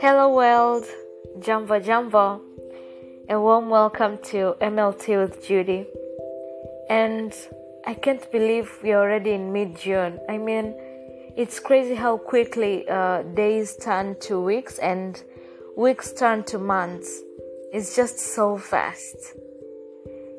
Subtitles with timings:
[0.00, 0.84] Hello world,
[1.38, 2.40] Jambo Jambo.
[3.28, 5.86] A warm welcome to MLT with Judy.
[6.90, 7.32] And
[7.86, 10.18] I can't believe we're already in mid June.
[10.28, 10.74] I mean,
[11.36, 15.22] it's crazy how quickly uh, days turn to weeks and
[15.76, 17.22] weeks turn to months.
[17.72, 19.36] It's just so fast.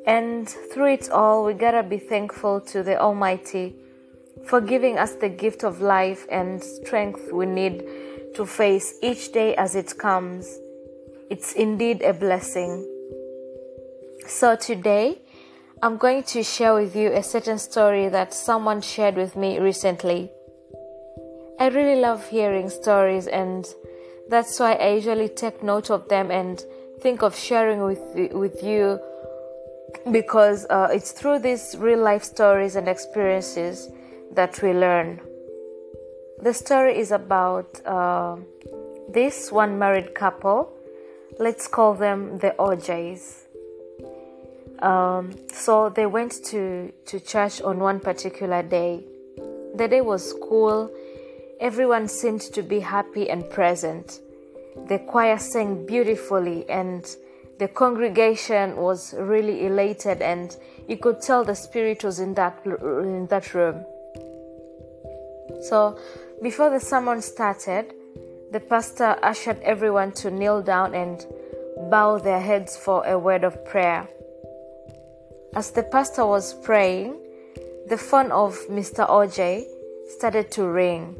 [0.06, 3.78] And through it all, we gotta be thankful to the Almighty
[4.48, 7.84] for giving us the gift of life and strength we need
[8.36, 10.60] to face each day as it comes.
[11.30, 12.86] It's indeed a blessing.
[14.28, 15.22] So today,
[15.82, 20.32] I'm going to share with you a certain story that someone shared with me recently.
[21.60, 23.66] I really love hearing stories, and
[24.30, 26.64] that's why I usually take note of them and
[27.02, 28.02] think of sharing with
[28.34, 29.00] with you
[30.12, 33.90] because uh, it's through these real life stories and experiences
[34.36, 35.20] that we learn.
[36.42, 38.36] The story is about uh,
[39.10, 40.72] this one married couple.
[41.40, 43.46] Let's call them the OJs.
[44.80, 49.04] Um, so they went to, to church on one particular day.
[49.76, 50.92] The day was cool.
[51.60, 54.20] Everyone seemed to be happy and present.
[54.88, 57.04] The choir sang beautifully, and
[57.60, 60.56] the congregation was really elated, and
[60.90, 63.86] you could tell the spirit was in that in that room.
[65.70, 65.98] So,
[66.44, 67.94] before the sermon started,
[68.52, 71.26] the pastor ushered everyone to kneel down and
[71.90, 74.08] bow their heads for a word of prayer.
[75.56, 77.18] As the pastor was praying,
[77.88, 79.10] the phone of Mr.
[79.10, 79.66] OJ
[80.08, 81.16] started to ring.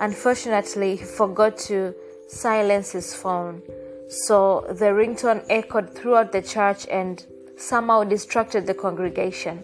[0.00, 1.94] Unfortunately, he forgot to
[2.28, 3.62] silence his phone,
[4.08, 7.24] so the ringtone echoed throughout the church and
[7.56, 9.62] somehow distracted the congregation.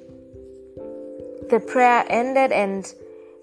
[1.51, 2.93] The prayer ended and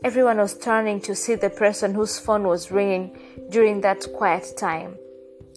[0.04, 3.18] Everyone was turning to see the person whose phone was ringing
[3.50, 4.98] during that quiet time.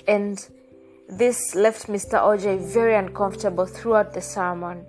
[0.07, 0.39] And
[1.09, 2.21] this left Mr.
[2.21, 4.87] OJ very uncomfortable throughout the sermon.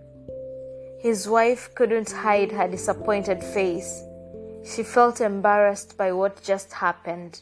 [1.00, 4.03] His wife couldn't hide her disappointed face.
[4.63, 7.41] She felt embarrassed by what just happened.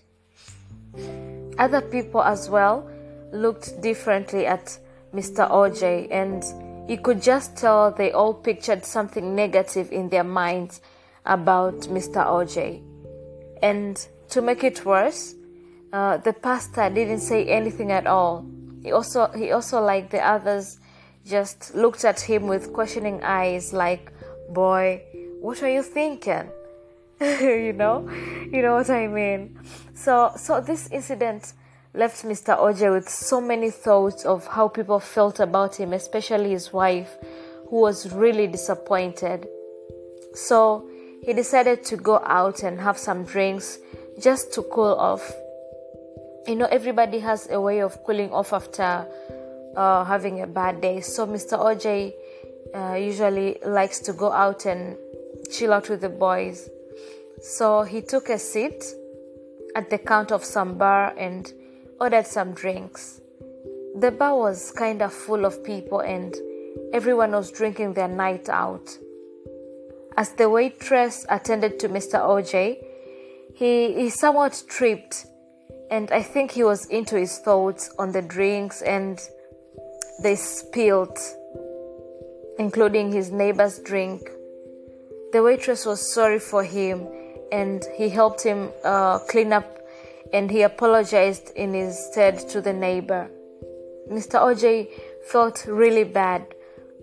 [1.58, 2.90] Other people as well
[3.34, 4.78] looked differently at
[5.14, 5.52] Mr.
[5.52, 10.80] OJ, and you could just tell they all pictured something negative in their minds
[11.26, 12.26] about Mr.
[12.26, 12.82] OJ.
[13.62, 15.36] And to make it worse,
[15.94, 18.46] uh, the pastor didn't say anything at all.
[18.84, 20.80] He also, he also, like the others,
[21.26, 24.12] just looked at him with questioning eyes, like,
[24.50, 25.02] "Boy,
[25.42, 26.50] what are you thinking?"
[27.22, 28.10] you know,
[28.52, 29.58] you know what I mean.
[29.94, 31.54] So, so this incident
[31.94, 32.58] left Mr.
[32.60, 37.16] OJ with so many thoughts of how people felt about him, especially his wife,
[37.70, 39.48] who was really disappointed.
[40.34, 40.90] So
[41.26, 43.80] he decided to go out and have some drinks
[44.20, 45.34] just to cool off.
[46.48, 49.08] You know, everybody has a way of cooling off after
[49.76, 51.02] uh, having a bad day.
[51.02, 51.58] So Mr.
[51.58, 52.14] OJ
[52.76, 54.98] uh, usually likes to go out and
[55.52, 56.70] chill out with the boys.
[57.42, 58.86] So he took a seat
[59.76, 61.52] at the counter of some bar and
[62.00, 63.20] ordered some drinks.
[63.98, 66.36] The bar was kind of full of people and
[66.94, 68.98] everyone was drinking their night out.
[70.18, 72.20] As the waitress attended to Mr.
[72.20, 72.78] OJ,
[73.54, 75.26] he, he somewhat tripped,
[75.92, 79.20] and I think he was into his thoughts on the drinks and
[80.24, 81.18] they spilled,
[82.58, 84.22] including his neighbor's drink.
[85.34, 87.08] The waitress was sorry for him
[87.52, 89.80] and he helped him uh, clean up
[90.34, 93.30] and he apologized in his stead to the neighbor.
[94.10, 94.40] Mr.
[94.40, 94.88] OJ
[95.30, 96.46] felt really bad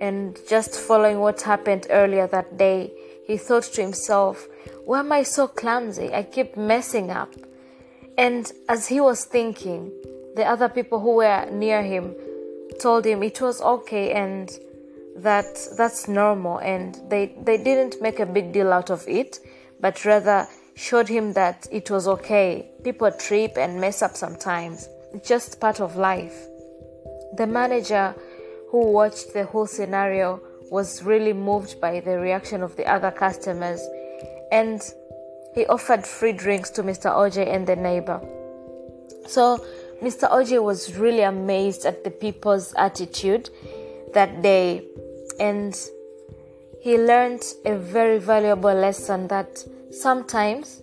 [0.01, 2.93] and just following what happened earlier that day,
[3.27, 4.49] he thought to himself,
[4.85, 6.13] Why am I so clumsy?
[6.13, 7.33] I keep messing up.
[8.19, 9.93] And as he was thinking,
[10.37, 12.15] the other people who were near him
[12.81, 14.51] told him it was okay and
[15.17, 15.47] that
[15.77, 19.41] that's normal and they, they didn't make a big deal out of it,
[19.81, 22.71] but rather showed him that it was okay.
[22.83, 24.89] People trip and mess up sometimes.
[25.13, 26.47] It's just part of life.
[27.37, 28.15] The manager
[28.71, 30.41] who watched the whole scenario
[30.73, 33.87] was really moved by the reaction of the other customers
[34.51, 34.81] and
[35.55, 37.13] he offered free drinks to Mr.
[37.13, 38.19] OJ and the neighbor.
[39.27, 39.63] So
[40.03, 40.31] Mr.
[40.31, 43.51] OJ was really amazed at the people's attitude
[44.15, 44.83] that day
[45.39, 45.79] and
[46.81, 50.81] he learned a very valuable lesson that sometimes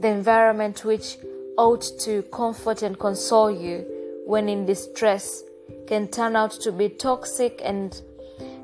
[0.00, 1.18] the environment which
[1.58, 3.84] ought to comfort and console you
[4.24, 5.42] when in distress
[5.86, 8.00] can turn out to be toxic and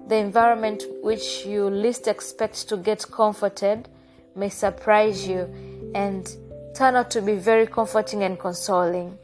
[0.09, 3.89] the environment which you least expect to get comforted
[4.35, 5.49] may surprise you
[5.95, 6.37] and
[6.75, 9.19] turn out to be very comforting and consoling.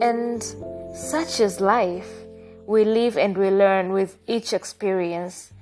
[0.00, 0.42] And
[0.94, 2.10] such is life.
[2.66, 5.52] We live and we learn with each experience.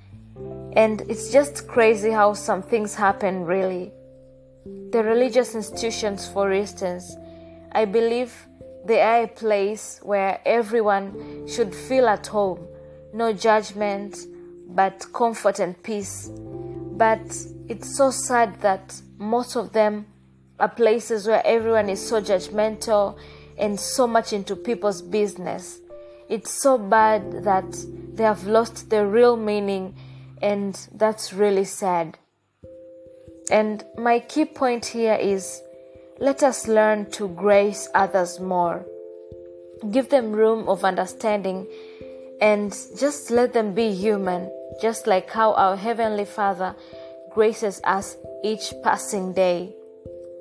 [0.73, 3.91] And it's just crazy how some things happen, really.
[4.91, 7.15] The religious institutions, for instance,
[7.71, 8.33] I believe
[8.85, 12.67] they are a place where everyone should feel at home.
[13.13, 14.17] No judgment,
[14.73, 16.29] but comfort and peace.
[16.33, 17.21] But
[17.69, 20.05] it's so sad that most of them
[20.59, 23.17] are places where everyone is so judgmental
[23.57, 25.79] and so much into people's business.
[26.29, 27.65] It's so bad that
[28.13, 29.95] they have lost the real meaning,
[30.41, 32.17] and that's really sad.
[33.51, 35.61] And my key point here is
[36.19, 38.85] let us learn to grace others more.
[39.91, 41.67] Give them room of understanding
[42.39, 44.49] and just let them be human,
[44.81, 46.75] just like how our Heavenly Father
[47.31, 49.75] graces us each passing day.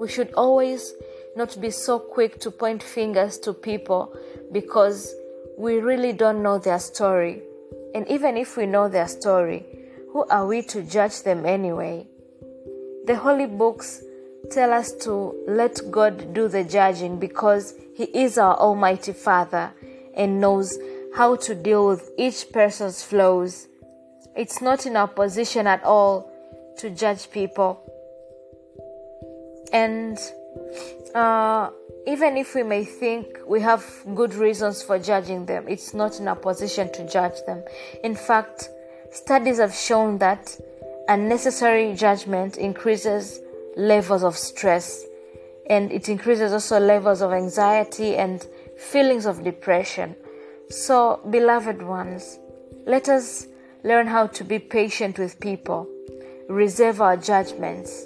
[0.01, 0.95] We should always
[1.37, 4.15] not be so quick to point fingers to people
[4.53, 5.15] because
[5.57, 7.43] we really don't know their story.
[7.95, 9.65] And even if we know their story,
[10.13, 12.07] who are we to judge them anyway?
[13.07, 14.03] The holy books
[14.51, 19.73] tell us to let God do the judging because He is our Almighty Father
[20.15, 20.79] and knows
[21.15, 23.69] how to deal with each person's flaws.
[24.37, 26.31] It's not in our position at all
[26.79, 27.81] to judge people.
[29.73, 30.19] And
[31.15, 31.71] uh,
[32.07, 33.85] even if we may think we have
[34.15, 37.63] good reasons for judging them, it's not in our position to judge them.
[38.03, 38.69] In fact,
[39.13, 40.59] studies have shown that
[41.09, 43.41] unnecessary judgment increases
[43.77, 45.05] levels of stress
[45.69, 48.47] and it increases also levels of anxiety and
[48.77, 50.17] feelings of depression.
[50.71, 52.39] So, beloved ones,
[52.87, 53.47] let us
[53.85, 55.89] learn how to be patient with people,
[56.49, 58.05] reserve our judgments.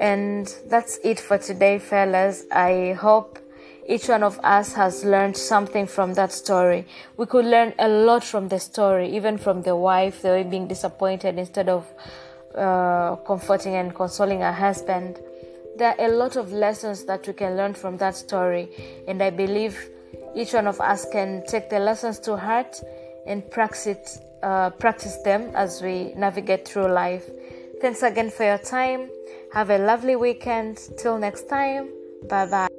[0.00, 2.44] And that's it for today, fellas.
[2.50, 3.38] I hope
[3.86, 6.86] each one of us has learned something from that story.
[7.16, 10.66] We could learn a lot from the story, even from the wife, the way being
[10.66, 11.86] disappointed instead of
[12.54, 15.20] uh, comforting and consoling her husband.
[15.76, 18.70] There are a lot of lessons that we can learn from that story,
[19.06, 19.90] and I believe
[20.34, 22.80] each one of us can take the lessons to heart
[23.26, 27.28] and practice uh, practice them as we navigate through life.
[27.80, 29.10] Thanks again for your time.
[29.52, 30.78] Have a lovely weekend.
[30.98, 31.88] Till next time.
[32.28, 32.73] Bye bye.